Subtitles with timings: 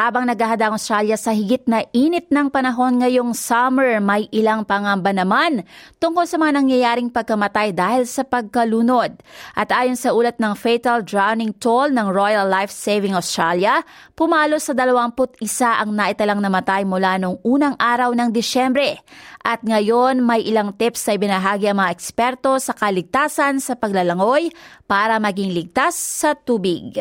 [0.00, 5.12] Habang naghahada ang Australia sa higit na init ng panahon ngayong summer, may ilang pangamba
[5.12, 5.60] naman
[6.00, 9.20] tungkol sa mga nangyayaring pagkamatay dahil sa pagkalunod.
[9.52, 13.84] At ayon sa ulat ng Fatal Drowning Toll ng Royal Life Saving Australia,
[14.16, 19.04] pumalo sa 21 ang naitalang namatay mula noong unang araw ng Disyembre.
[19.44, 24.48] At ngayon, may ilang tips na ibinahagi ang mga eksperto sa kaligtasan sa paglalangoy
[24.88, 26.96] para maging ligtas sa tubig.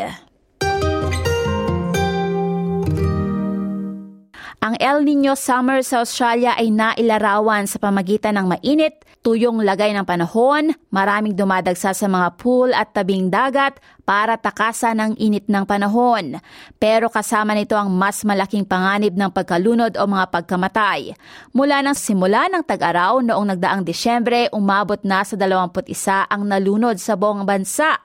[4.59, 10.03] Ang El Nino summer sa Australia ay nailarawan sa pamagitan ng mainit, tuyong lagay ng
[10.03, 16.43] panahon, maraming dumadagsa sa mga pool at tabing dagat para takasan ang init ng panahon.
[16.75, 21.15] Pero kasama nito ang mas malaking panganib ng pagkalunod o mga pagkamatay.
[21.55, 25.87] Mula ng simula ng tag-araw noong nagdaang Disyembre, umabot na sa 21
[26.27, 27.95] ang nalunod sa buong bansa.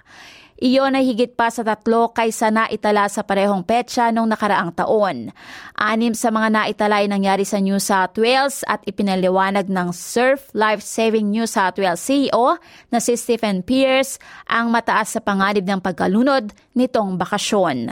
[0.62, 5.34] Iyon ay higit pa sa tatlo kaysa naitala sa parehong petsa noong nakaraang taon.
[5.74, 10.78] Anim sa mga naitala ay nangyari sa New South Wales at ipinaliwanag ng Surf Life
[10.78, 12.54] Saving New South Wales CEO
[12.94, 17.90] na si Stephen Pierce ang mataas sa panganib ng pagkalunod nitong bakasyon.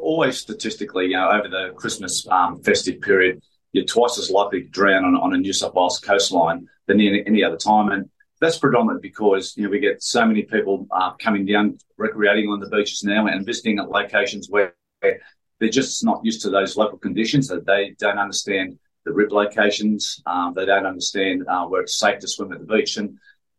[0.00, 3.44] Always statistically, you know, over the Christmas um, festive period,
[3.76, 7.20] you're twice as likely to drown on, on a New South Wales coastline than any,
[7.28, 7.92] any other time.
[7.92, 8.08] And
[8.40, 12.60] that's predominant because you know we get so many people uh, coming down recreating on
[12.60, 16.98] the beaches now and visiting at locations where they're just not used to those local
[16.98, 17.48] conditions.
[17.48, 20.22] That they don't understand the rip locations.
[20.26, 22.96] Um, they don't understand uh, where it's safe to swim at the beach.
[22.96, 23.18] And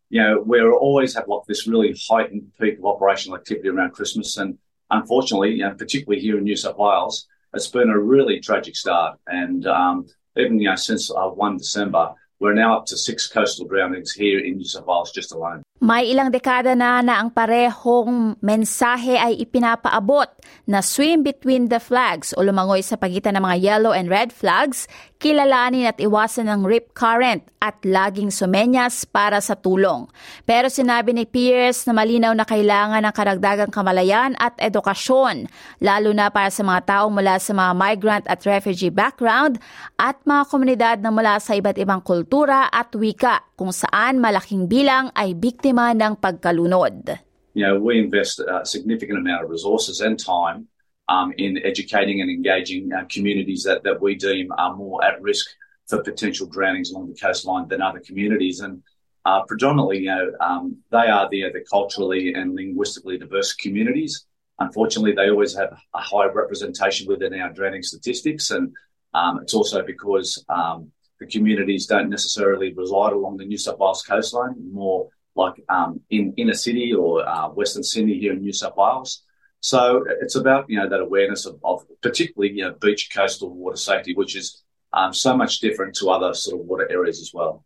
[0.09, 4.37] you know we always have like this really heightened peak of operational activity around Christmas.
[4.37, 4.57] And
[4.89, 9.19] unfortunately, you know, particularly here in New South Wales, it's been a really tragic start.
[9.27, 10.07] And um,
[10.37, 12.13] even you know since uh, one December.
[12.39, 15.59] We're now up to six coastal drownings here in New South Wales just alone.
[15.79, 20.27] May ilang dekada na na ang parehong mensahe ay ipinapaabot
[20.67, 24.91] na swim between the flags o lumangoy sa pagitan ng mga yellow and red flags,
[25.23, 30.07] kilalanin at iwasan ng rip current at laging sumenyas para sa tulong.
[30.43, 35.47] Pero sinabi ni Pierce na malinaw na kailangan ng karagdagang kamalayan at edukasyon,
[35.79, 39.59] lalo na para sa mga tao mula sa mga migrant at refugee background
[39.95, 42.28] at mga komunidad na mula sa iba't ibang kultura
[42.73, 47.17] at wika kung saan malaking bilang ay biktima ng pagkalunod.
[47.53, 50.69] You know, we invest a significant amount of resources and time
[51.09, 55.49] um, in educating and engaging uh, communities that, that we deem are more at risk
[55.87, 58.61] for potential drownings along the coastline than other communities.
[58.61, 58.83] And
[59.25, 64.25] uh, predominantly, you know, um, they are the, the culturally and linguistically diverse communities.
[64.59, 68.73] Unfortunately, they always have a high representation within our drowning statistics, and
[69.13, 74.03] um, it's also because um, the communities don't necessarily reside along the New South Wales
[74.03, 78.75] coastline, more like um, in inner city or uh, Western Sydney here in New South
[78.77, 79.23] Wales.
[79.61, 83.77] So it's about you know that awareness of, of particularly you know beach coastal water
[83.77, 84.63] safety, which is
[84.93, 87.65] um, so much different to other sort of water areas as well.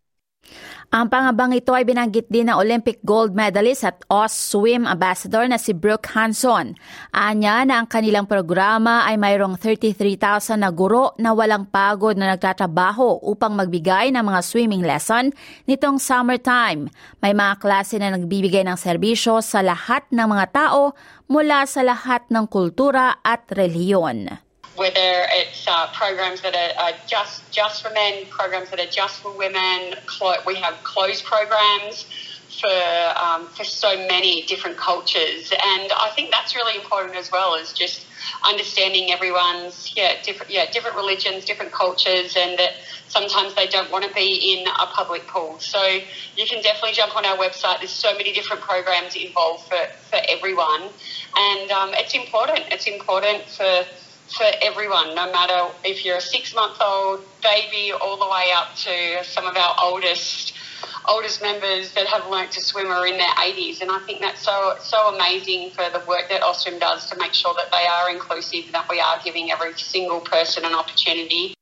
[0.93, 5.57] Ang pangabang ito ay binanggit din ng Olympic gold medalist at OS swim ambassador na
[5.57, 6.77] si Brooke Hanson.
[7.09, 13.25] Anya na ang kanilang programa ay mayroong 33,000 na guro na walang pagod na nagtatrabaho
[13.25, 15.33] upang magbigay ng mga swimming lesson
[15.65, 16.93] nitong summertime.
[17.25, 20.93] May mga klase na nagbibigay ng serbisyo sa lahat ng mga tao
[21.25, 24.52] mula sa lahat ng kultura at reliyon.
[24.75, 29.21] Whether it's uh, programs that are, are, just just for men, programs that are just
[29.21, 29.93] for women.
[30.47, 32.05] we have closed programs
[32.59, 37.55] for um, for so many different cultures, and I think that's really important as well.
[37.55, 38.07] Is just
[38.47, 42.71] understanding everyone's yeah different yeah different religions, different cultures, and that
[43.07, 45.59] sometimes they don't want to be in a public pool.
[45.59, 45.81] So
[46.35, 47.79] you can definitely jump on our website.
[47.79, 49.77] There's so many different programs involved for
[50.09, 50.89] for everyone,
[51.37, 52.61] and um, it's important.
[52.71, 53.85] It's important for
[54.29, 58.75] for everyone, no matter if you're a six month old baby all the way up
[58.75, 60.53] to some of our oldest
[61.07, 64.41] oldest members that have learnt to swim are in their 80s and I think that's
[64.41, 68.09] so so amazing for the work that Ostrom does to make sure that they are
[68.09, 71.53] inclusive and that we are giving every single person an opportunity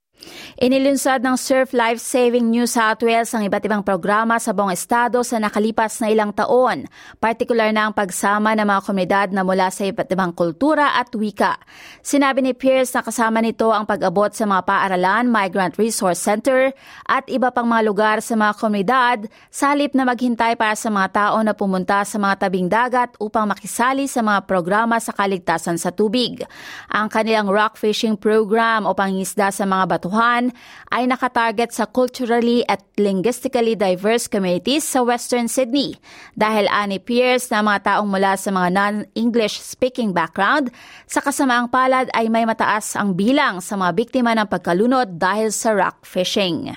[0.61, 5.25] Inilunsad ng Surf Life Saving New South Wales ang iba't ibang programa sa buong estado
[5.25, 6.85] sa nakalipas na ilang taon,
[7.17, 11.57] partikular na ang pagsama ng mga komunidad na mula sa iba't ibang kultura at wika.
[12.05, 16.69] Sinabi ni Pierce na kasama nito ang pag-abot sa mga paaralan, Migrant Resource Center
[17.09, 19.19] at iba pang mga lugar sa mga komunidad
[19.49, 24.05] sa na maghintay para sa mga tao na pumunta sa mga tabing dagat upang makisali
[24.05, 26.45] sa mga programa sa kaligtasan sa tubig.
[26.93, 32.67] Ang kanilang rock fishing program o pangisda sa mga batuhan naman ay nakatarget sa culturally
[32.67, 35.95] at linguistically diverse communities sa Western Sydney
[36.35, 40.67] dahil ani peers na mga taong mula sa mga non-English speaking background
[41.07, 45.71] sa kasamaang palad ay may mataas ang bilang sa mga biktima ng pagkalunod dahil sa
[45.71, 46.75] rock fishing.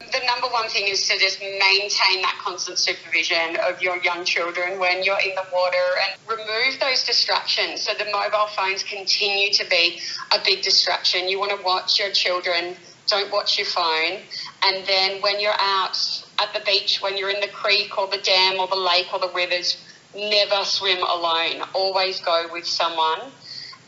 [0.00, 4.80] The number one thing is to just maintain that constant supervision of your young children
[4.80, 7.86] when you're in the water and remove those distractions.
[7.86, 10.00] So the mobile phones continue to be
[10.34, 11.28] a big distraction.
[11.28, 12.74] You want to watch your children,
[13.10, 14.20] don't watch your phone.
[14.64, 15.98] And then when you're out
[16.38, 19.18] at the beach, when you're in the creek or the dam or the lake or
[19.18, 19.76] the rivers,
[20.14, 21.62] never swim alone.
[21.74, 23.20] Always go with someone.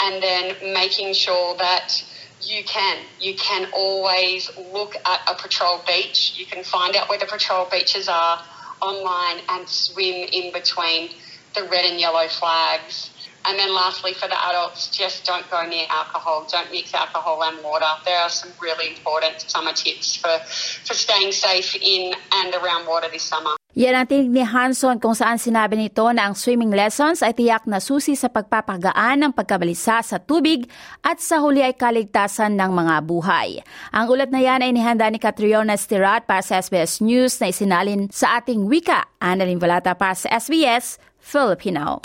[0.01, 2.05] And then making sure that
[2.41, 2.99] you can.
[3.21, 6.35] You can always look at a patrol beach.
[6.37, 8.43] You can find out where the patrol beaches are
[8.81, 11.11] online and swim in between
[11.55, 13.11] the red and yellow flags.
[13.45, 16.47] And then lastly, for the adults, just don't go near alcohol.
[16.51, 17.91] Don't mix alcohol and water.
[18.05, 20.39] There are some really important summer tips for,
[20.87, 23.59] for staying safe in and around water this summer.
[23.73, 27.65] Yan ang tinig ni Hanson kung saan sinabi nito na ang swimming lessons ay tiyak
[27.65, 30.69] na susi sa pagpapagaan ng pagkabalisa sa tubig
[31.01, 33.65] at sa huli ay kaligtasan ng mga buhay.
[33.97, 38.13] Ang ulat na yan ay nihanda ni Catriona Stirat para sa SBS News na isinalin
[38.13, 39.09] sa ating wika.
[39.25, 42.05] Annalyn Valata para sa SBS Filipino.